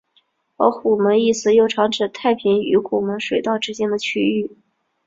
[0.57, 4.49] 而虎门一词又常指太平与虎门水道之间的区域。